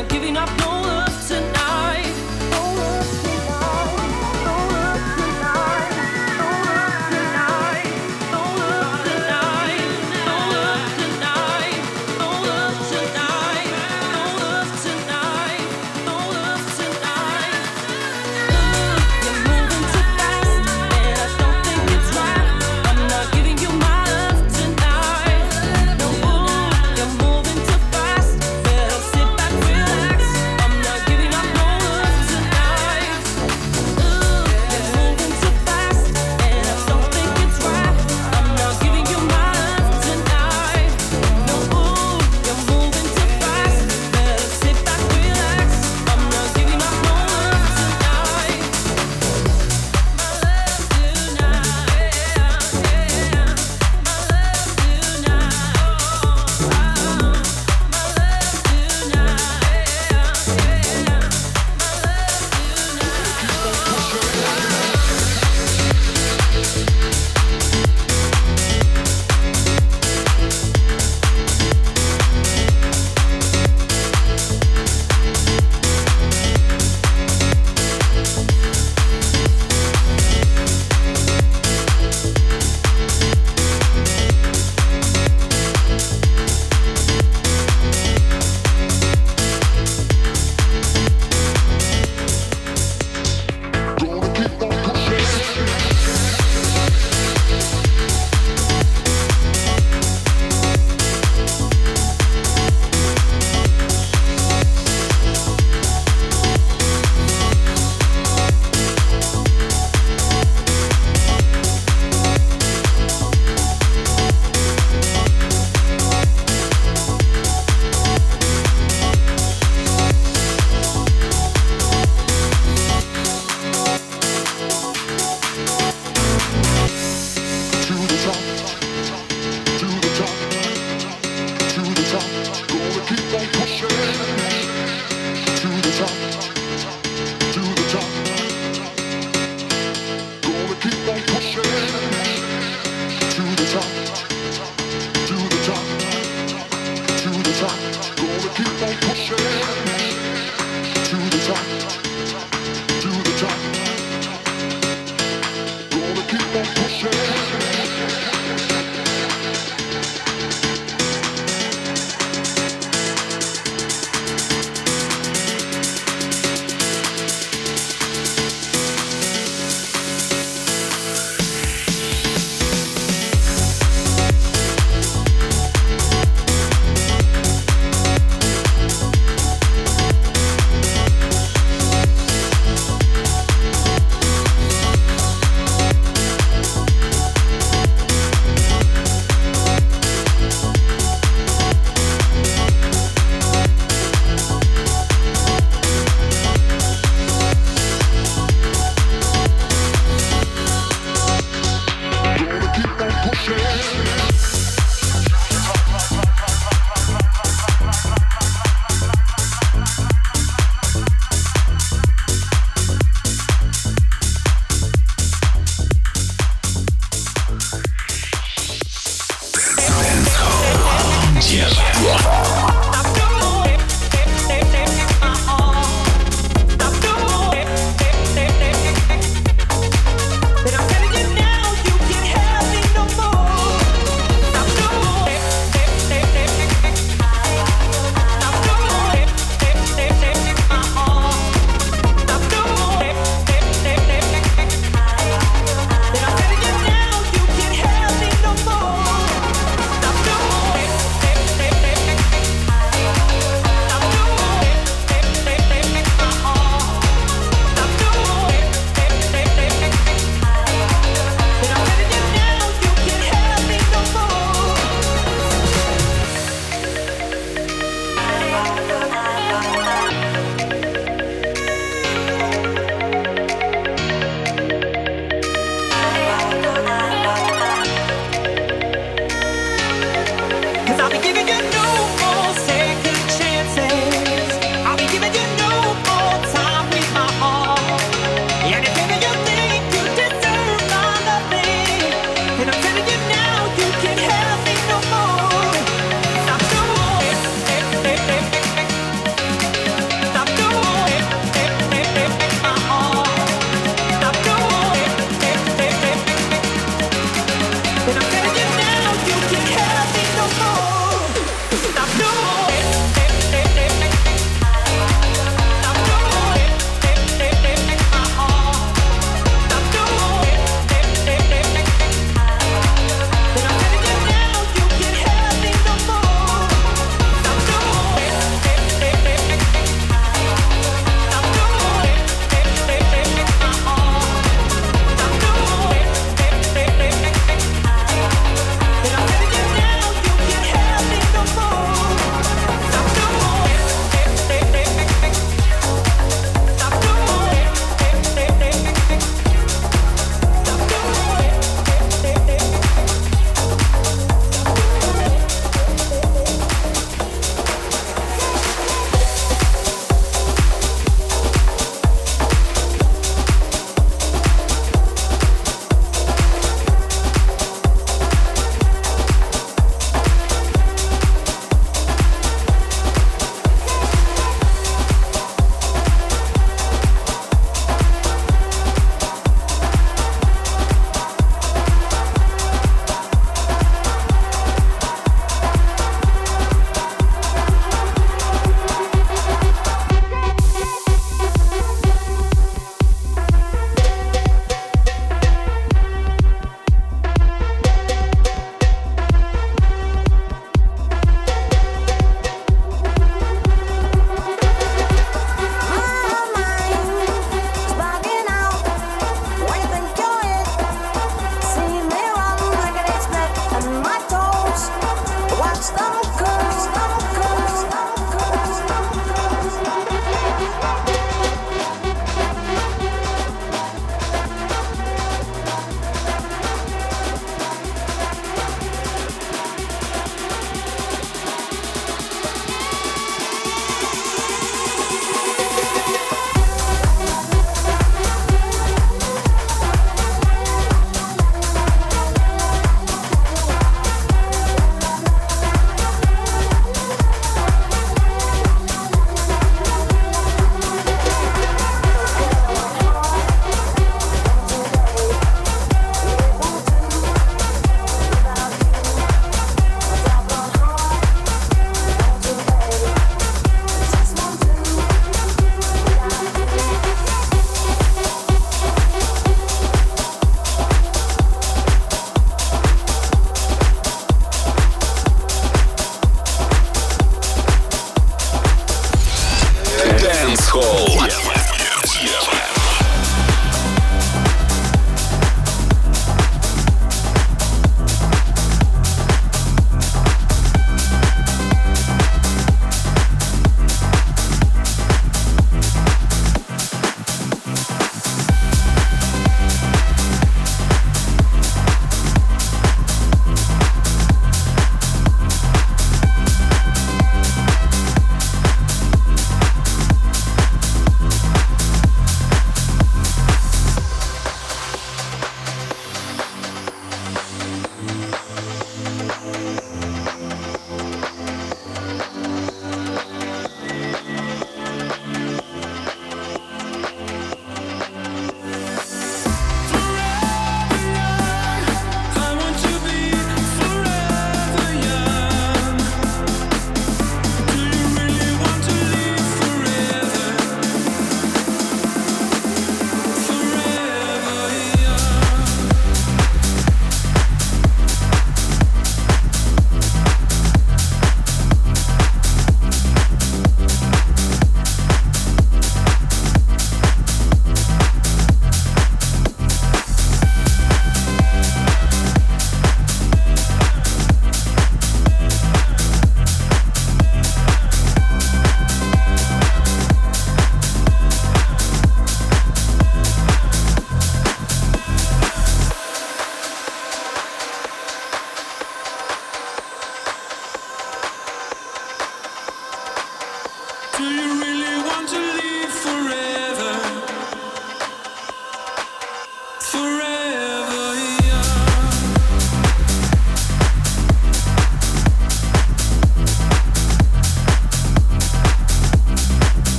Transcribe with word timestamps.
Not 0.00 0.08
giving 0.08 0.36
up 0.36 0.48
no 0.60 0.79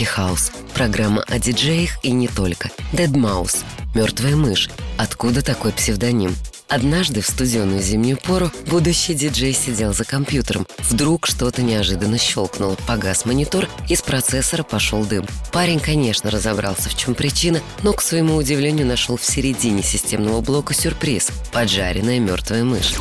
Таки 0.00 0.12
Хаус. 0.12 0.50
Программа 0.72 1.22
о 1.24 1.38
диджеях 1.38 2.02
и 2.02 2.10
не 2.10 2.26
только. 2.26 2.70
Dead 2.94 3.10
Mouse, 3.10 3.58
мертвая 3.94 4.34
мышь. 4.34 4.70
Откуда 4.96 5.42
такой 5.42 5.72
псевдоним? 5.72 6.34
Однажды 6.68 7.20
в 7.20 7.26
студенную 7.26 7.82
зимнюю 7.82 8.16
пору 8.16 8.50
будущий 8.70 9.12
диджей 9.12 9.52
сидел 9.52 9.92
за 9.92 10.04
компьютером. 10.06 10.66
Вдруг 10.88 11.26
что-то 11.26 11.60
неожиданно 11.60 12.16
щелкнуло, 12.16 12.78
погас 12.86 13.26
монитор, 13.26 13.68
из 13.90 14.00
процессора 14.00 14.62
пошел 14.62 15.04
дым. 15.04 15.26
Парень, 15.52 15.80
конечно, 15.80 16.30
разобрался, 16.30 16.88
в 16.88 16.96
чем 16.96 17.14
причина, 17.14 17.60
но, 17.82 17.92
к 17.92 18.00
своему 18.00 18.36
удивлению, 18.36 18.86
нашел 18.86 19.18
в 19.18 19.24
середине 19.26 19.82
системного 19.82 20.40
блока 20.40 20.72
сюрприз– 20.72 21.28
поджаренная 21.52 22.20
мертвая 22.20 22.64
мышь. 22.64 22.94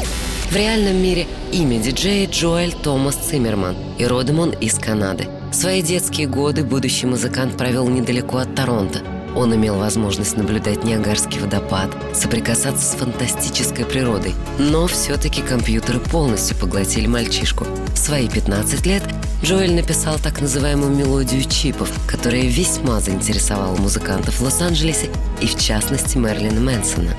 В 0.49 0.53
реальном 0.53 1.01
мире 1.01 1.27
имя 1.53 1.79
диджея 1.79 2.27
Джоэль 2.27 2.73
Томас 2.73 3.15
Циммерман, 3.15 3.77
и 3.97 4.05
родом 4.05 4.39
он 4.39 4.49
из 4.49 4.73
Канады. 4.73 5.29
Свои 5.51 5.81
детские 5.81 6.27
годы 6.27 6.63
будущий 6.63 7.05
музыкант 7.05 7.57
провел 7.57 7.87
недалеко 7.87 8.37
от 8.37 8.55
Торонто– 8.55 9.01
он 9.35 9.55
имел 9.55 9.77
возможность 9.77 10.37
наблюдать 10.37 10.83
Ниагарский 10.83 11.39
водопад, 11.39 11.89
соприкасаться 12.13 12.83
с 12.83 12.95
фантастической 12.95 13.85
природой. 13.85 14.33
Но 14.57 14.87
все-таки 14.87 15.41
компьютеры 15.41 15.99
полностью 15.99 16.57
поглотили 16.57 17.07
мальчишку. 17.07 17.65
В 17.93 17.97
свои 17.97 18.27
15 18.27 18.85
лет 18.85 19.03
Джоэль 19.43 19.73
написал 19.73 20.17
так 20.17 20.41
называемую 20.41 20.91
мелодию 20.93 21.43
чипов, 21.43 21.89
которая 22.07 22.43
весьма 22.43 22.99
заинтересовала 22.99 23.75
музыкантов 23.77 24.39
в 24.39 24.43
Лос-Анджелесе 24.43 25.09
и 25.41 25.47
в 25.47 25.57
частности 25.57 26.17
Мерлина 26.17 26.59
Мэнсона. 26.59 27.15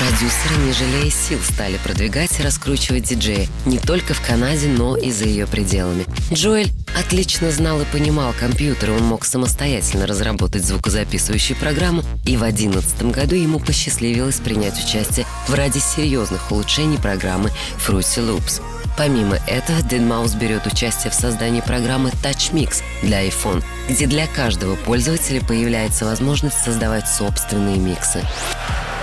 Продюсеры, 0.00 0.56
не 0.64 0.72
жалея 0.72 1.10
сил, 1.10 1.38
стали 1.42 1.76
продвигать 1.76 2.40
и 2.40 2.42
раскручивать 2.42 3.02
диджея 3.02 3.46
не 3.66 3.78
только 3.78 4.14
в 4.14 4.26
Канаде, 4.26 4.66
но 4.66 4.96
и 4.96 5.10
за 5.12 5.26
ее 5.26 5.46
пределами. 5.46 6.06
Джоэль 6.32 6.72
отлично 6.98 7.50
знал 7.50 7.82
и 7.82 7.84
понимал 7.84 8.32
компьютер, 8.32 8.92
он 8.92 9.02
мог 9.02 9.26
самостоятельно 9.26 10.06
разработать 10.06 10.64
звукозаписывающую 10.64 11.54
программу, 11.58 12.02
и 12.24 12.38
в 12.38 12.40
2011 12.40 13.02
году 13.12 13.34
ему 13.34 13.60
посчастливилось 13.60 14.36
принять 14.36 14.82
участие 14.82 15.26
в 15.46 15.52
ради 15.52 15.80
серьезных 15.80 16.50
улучшений 16.50 16.96
программы 16.96 17.50
Fruity 17.86 18.26
Loops. 18.26 18.62
Помимо 18.96 19.36
этого, 19.46 19.80
Deadmau5 19.80 20.38
берет 20.38 20.66
участие 20.66 21.10
в 21.10 21.14
создании 21.14 21.60
программы 21.60 22.08
Touch 22.22 22.52
Mix 22.52 22.82
для 23.02 23.28
iPhone, 23.28 23.62
где 23.90 24.06
для 24.06 24.26
каждого 24.26 24.76
пользователя 24.76 25.42
появляется 25.42 26.06
возможность 26.06 26.64
создавать 26.64 27.06
собственные 27.06 27.76
миксы. 27.76 28.24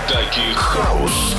Tech 0.08 0.54
house. 0.54 1.36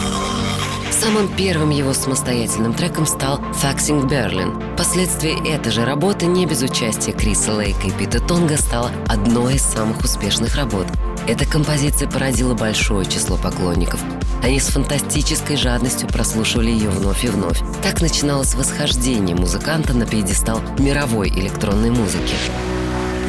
Самым 0.91 1.27
первым 1.35 1.71
его 1.71 1.91
самостоятельным 1.91 2.75
треком 2.75 3.07
стал 3.07 3.39
«Faxing 3.39 4.07
Berlin». 4.07 4.75
Впоследствии 4.75 5.51
эта 5.51 5.71
же 5.71 5.85
работа, 5.85 6.27
не 6.27 6.45
без 6.45 6.61
участия 6.61 7.11
Криса 7.11 7.51
Лейка 7.51 7.87
и 7.87 7.91
Пита 7.91 8.19
Тонга, 8.19 8.57
стала 8.57 8.91
одной 9.07 9.55
из 9.55 9.63
самых 9.63 10.01
успешных 10.01 10.55
работ. 10.55 10.85
Эта 11.27 11.47
композиция 11.47 12.07
породила 12.07 12.53
большое 12.53 13.07
число 13.07 13.37
поклонников. 13.37 14.01
Они 14.43 14.59
с 14.59 14.67
фантастической 14.67 15.57
жадностью 15.57 16.07
прослушивали 16.07 16.69
ее 16.69 16.91
вновь 16.91 17.25
и 17.25 17.29
вновь. 17.29 17.61
Так 17.81 18.01
начиналось 18.01 18.53
восхождение 18.53 19.35
музыканта 19.35 19.95
на 19.95 20.05
пьедестал 20.05 20.61
мировой 20.77 21.29
электронной 21.29 21.89
музыки. 21.89 22.35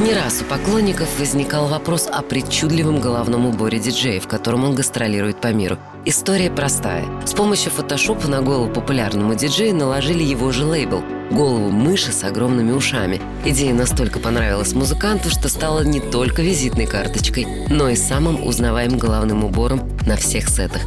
Не 0.03 0.13
раз 0.13 0.41
у 0.41 0.45
поклонников 0.45 1.07
возникал 1.19 1.67
вопрос 1.67 2.07
о 2.11 2.23
причудливом 2.23 2.99
головном 2.99 3.45
уборе 3.45 3.77
диджея, 3.77 4.19
в 4.19 4.27
котором 4.27 4.63
он 4.63 4.73
гастролирует 4.73 5.39
по 5.39 5.53
миру. 5.53 5.77
История 6.05 6.49
простая. 6.49 7.05
С 7.25 7.33
помощью 7.33 7.71
фотошопа 7.71 8.27
на 8.27 8.41
голову 8.41 8.73
популярному 8.73 9.35
диджею 9.35 9.75
наложили 9.75 10.23
его 10.23 10.51
же 10.51 10.65
лейбл– 10.65 11.03
голову 11.31 11.69
мыши 11.69 12.11
с 12.11 12.23
огромными 12.23 12.71
ушами. 12.71 13.21
Идея 13.45 13.73
настолько 13.73 14.17
понравилась 14.19 14.73
музыканту, 14.73 15.29
что 15.29 15.49
стала 15.49 15.83
не 15.83 15.99
только 15.99 16.41
визитной 16.41 16.87
карточкой, 16.87 17.45
но 17.69 17.89
и 17.89 17.95
самым 17.95 18.43
узнаваемым 18.45 18.97
головным 18.97 19.43
убором 19.43 19.87
на 20.05 20.17
всех 20.17 20.49
сетах. 20.49 20.81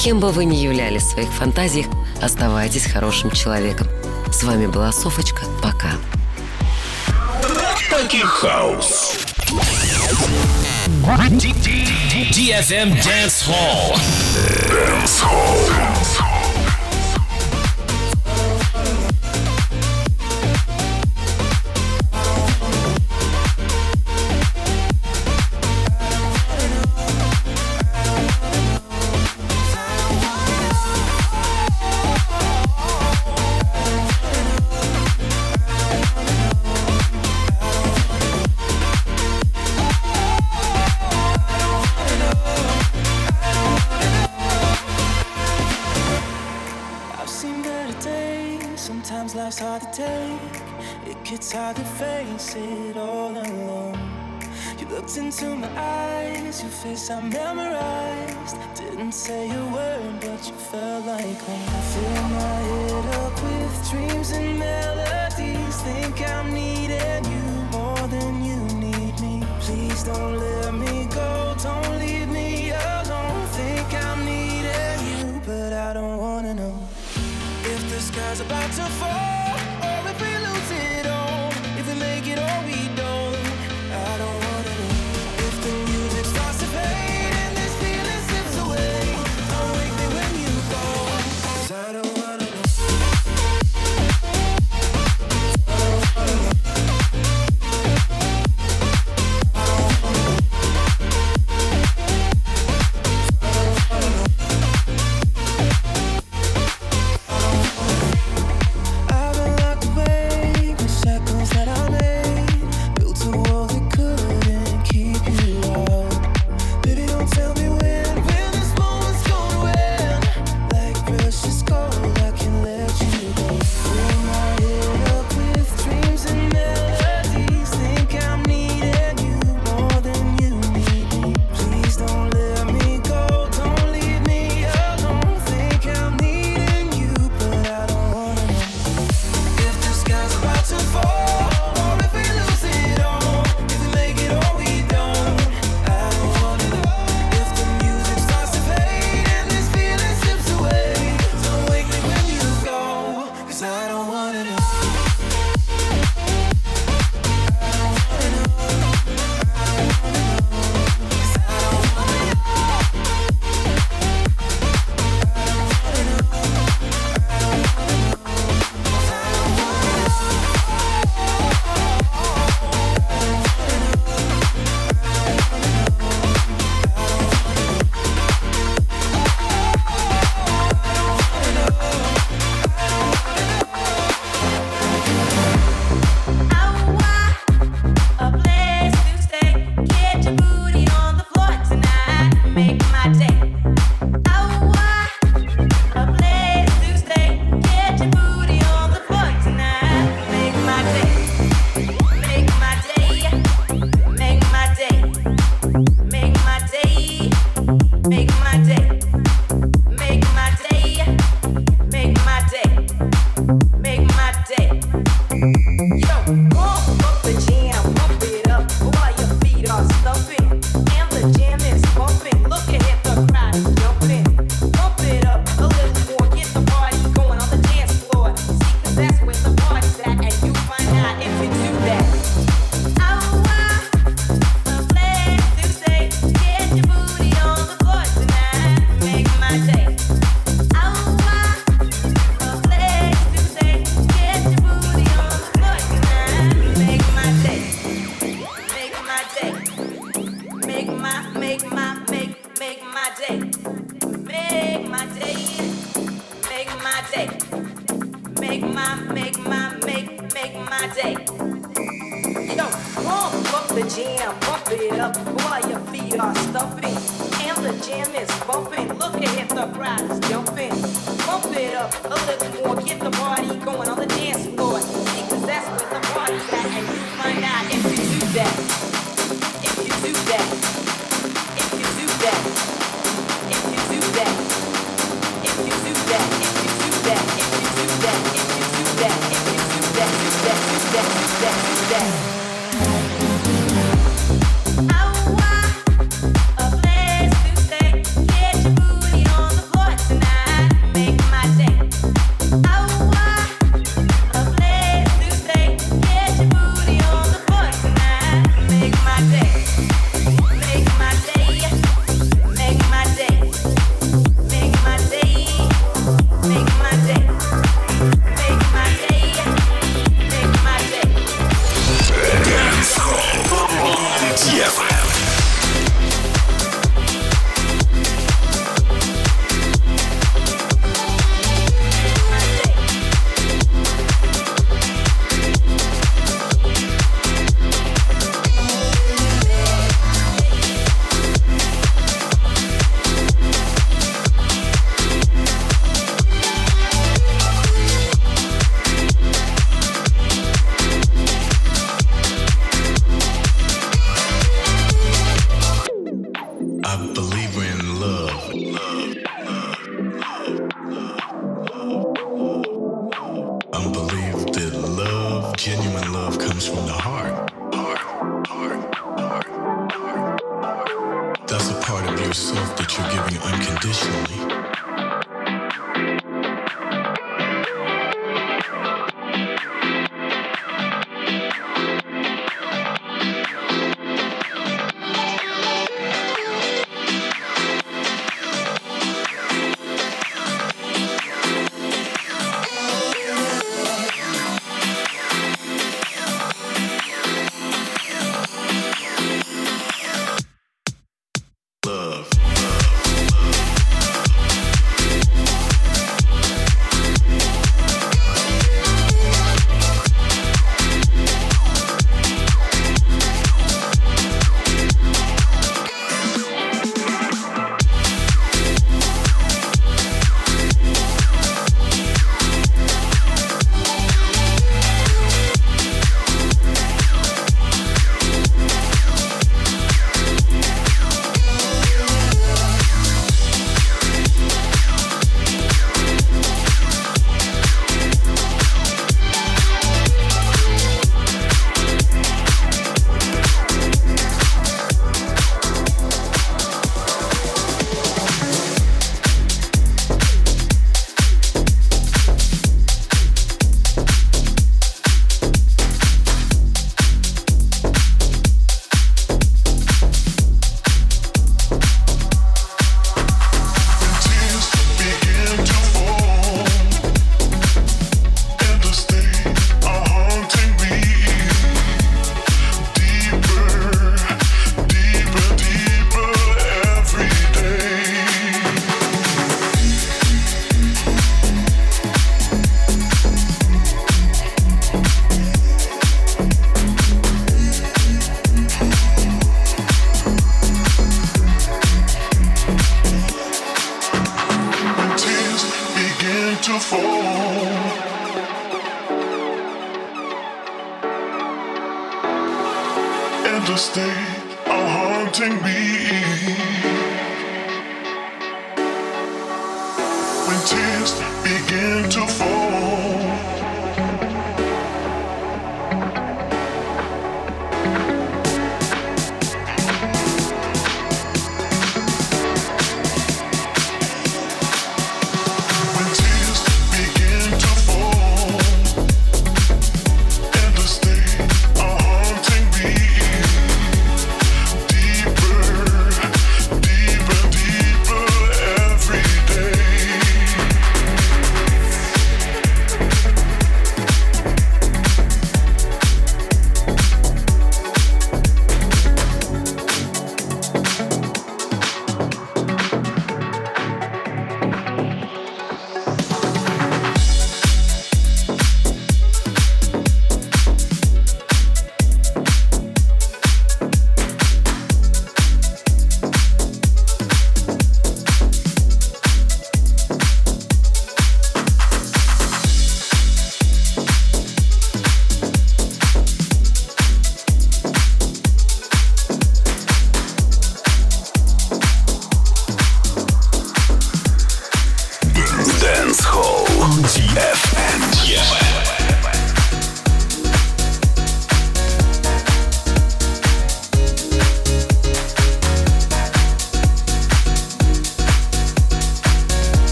Кем 0.00 0.20
бы 0.20 0.30
вы 0.30 0.46
ни 0.46 0.56
являлись 0.56 1.02
в 1.02 1.10
своих 1.10 1.28
фантазиях, 1.28 1.86
оставайтесь 2.22 2.86
хорошим 2.86 3.30
человеком. 3.30 3.86
С 4.32 4.42
вами 4.42 4.66
была 4.66 4.90
Софочка. 4.90 5.42
Пока. 5.62 5.92
Таки 7.96 8.22
хаус. 8.22 9.14
DFM 12.32 12.90
Dance 13.00 13.46
Hall. 13.46 13.94
Dance 14.68 15.20
Hall. 15.22 16.23
Face 56.84 57.10
I 57.10 57.20
memorized. 57.22 58.56
Didn't 58.74 59.12
say 59.12 59.48
a 59.50 59.64
word, 59.76 60.20
but 60.20 60.40
you 60.48 60.54
felt 60.70 61.06
like 61.06 61.40
home. 61.46 61.68
Fill 61.92 62.24
my 62.40 62.58
head 62.70 63.06
up 63.22 63.34
with 63.46 63.74
dreams 63.90 64.30
and 64.32 64.58
melodies. 64.58 65.76
Think 65.86 66.16
I'm 66.34 66.52
needing 66.52 67.24
you 67.34 67.46
more 67.76 68.06
than 68.14 68.32
you 68.48 68.58
need 68.84 69.14
me. 69.24 69.42
Please 69.60 70.04
don't 70.04 70.36
let 70.46 70.74
me 70.74 71.06
go. 71.20 71.54
Don't 71.62 71.92
leave 72.02 72.28
me 72.28 72.70
alone. 72.70 73.46
Think 73.58 73.88
I'm 74.06 74.20
needing 74.32 75.00
you, 75.10 75.40
but 75.48 75.72
I 75.72 75.90
don't 75.94 76.18
wanna 76.18 76.54
know 76.54 76.76
if 77.72 77.80
the 77.90 78.00
sky's 78.08 78.40
about 78.40 78.70
to 78.78 78.86
fall. 79.00 79.33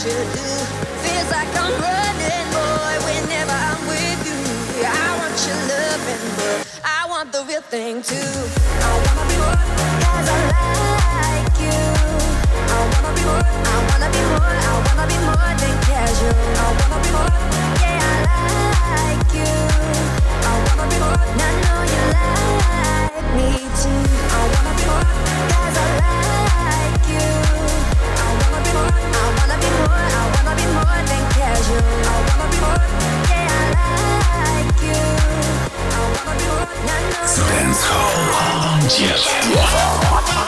should 0.00 0.32
do. 0.32 0.48
Feels 1.04 1.28
like 1.30 1.52
I'm 1.60 1.76
running, 1.76 2.46
boy, 2.56 2.94
whenever 3.04 3.52
I'm 3.52 3.82
with 3.84 4.20
you. 4.24 4.40
I 4.80 5.08
want 5.20 5.36
your 5.44 5.60
loving, 5.68 6.24
but 6.40 6.56
I 6.82 7.04
want 7.06 7.28
the 7.32 7.44
real 7.44 7.60
thing 7.60 8.00
too. 8.00 8.32
I 8.80 8.92
wanna 9.04 9.24
be 9.28 9.36
more 9.44 9.60
cause 10.00 10.28
I 10.32 10.40
like 10.56 11.52
you. 11.60 11.80
I 12.72 12.80
wanna 12.92 13.12
be 13.12 13.22
more, 13.28 13.44
I 13.44 13.76
wanna 13.92 14.08
be 14.16 14.22
more, 14.32 14.56
I 14.56 14.74
wanna 14.88 15.04
be 15.12 15.18
more 15.28 15.52
than 15.60 15.76
casual. 15.84 16.48
I 16.64 16.68
wanna 16.80 16.98
be 17.04 17.10
more, 17.16 17.36
yeah, 17.84 18.00
I 18.00 18.56
like 18.96 19.30
you. 19.36 19.52
I 20.48 20.52
wanna 20.64 20.86
be 20.88 20.96
more, 21.04 21.20
and 21.28 21.40
I 21.44 21.50
know 21.60 21.80
you 21.92 22.02
like 22.16 23.28
me 23.36 23.48
too. 23.82 24.00
I 24.32 24.40
wanna 24.48 24.72
be 24.80 24.84
more. 24.88 25.59
Dance 37.50 37.84
Hall. 37.84 38.80
Yes. 38.98 40.39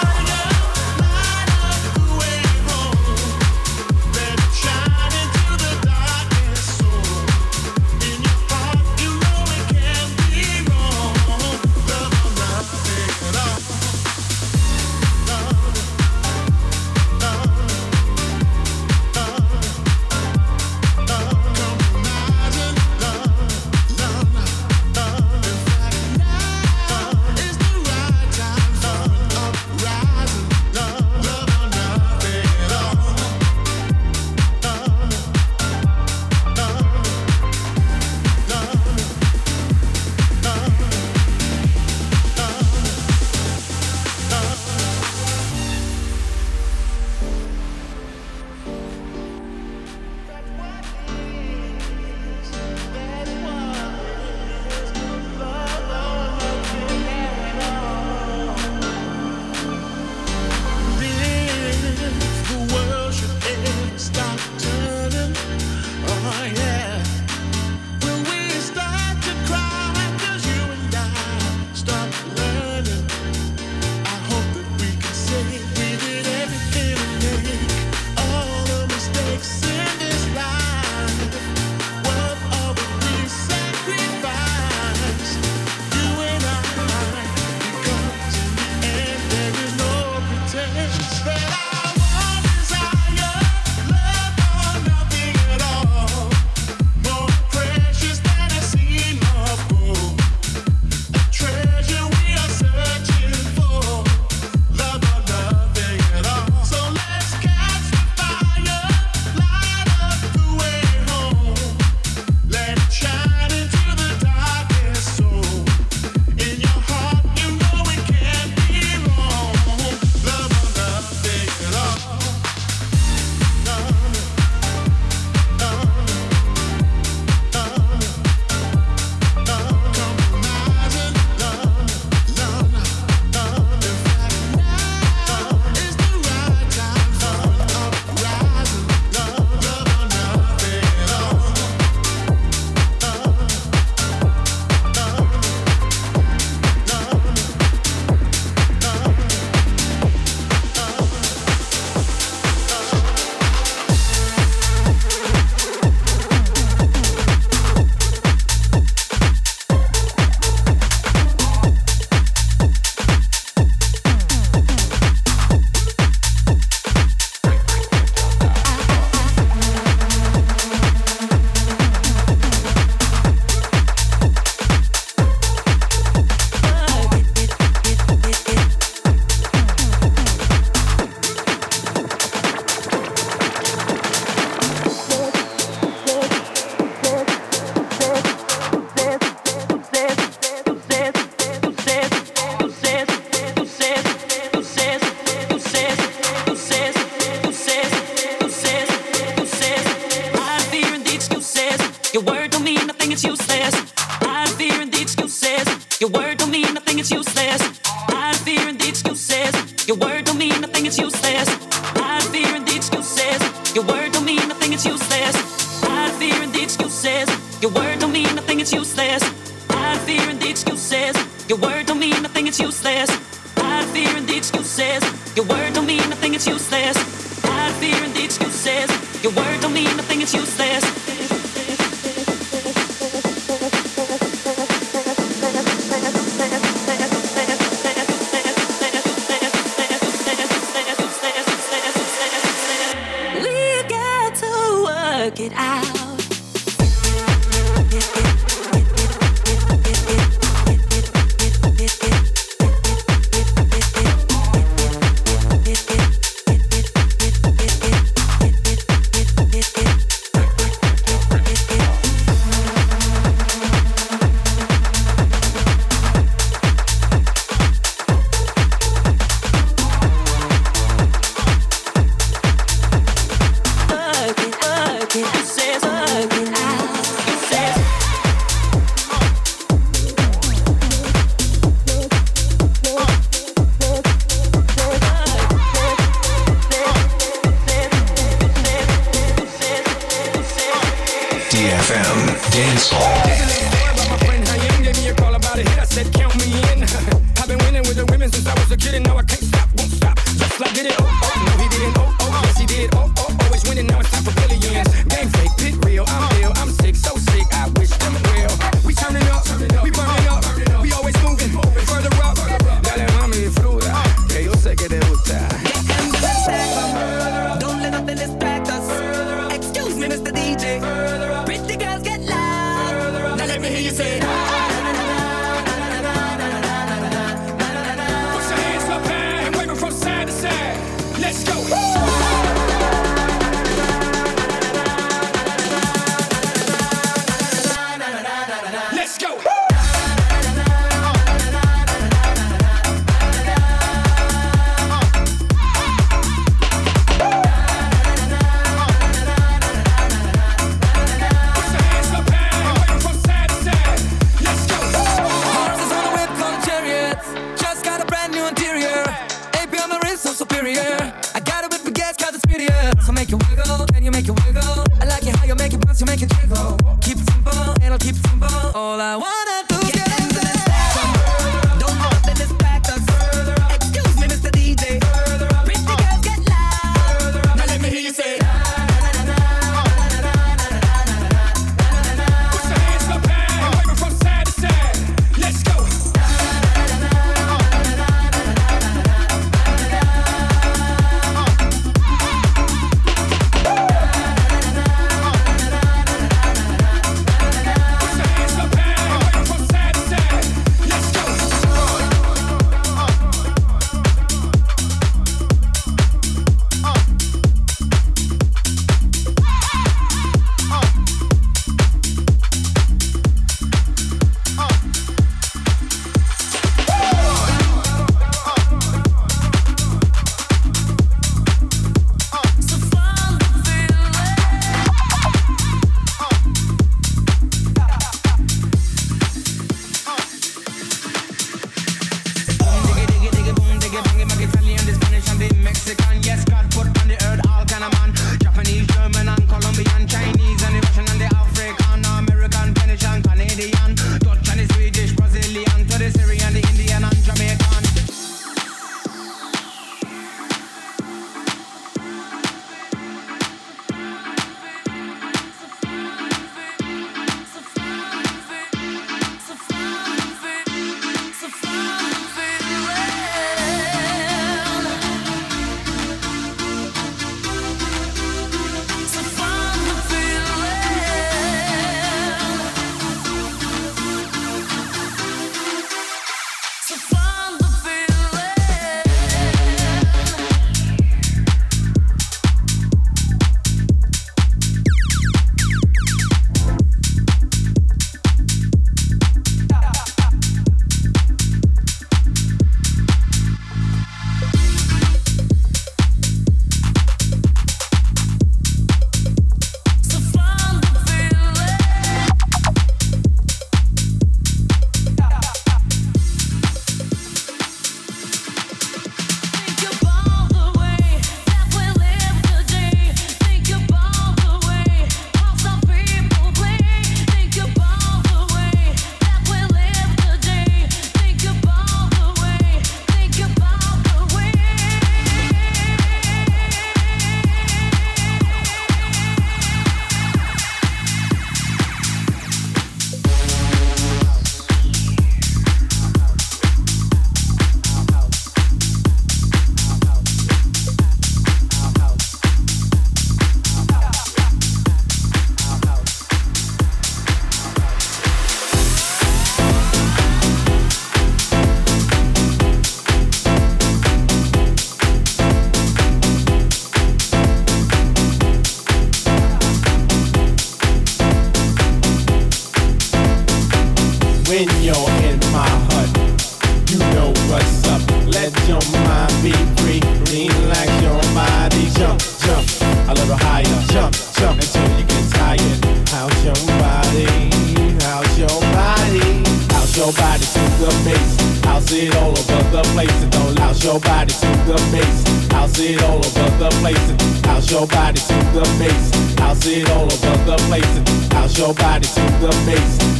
I 369.02 369.16
want. 369.16 369.41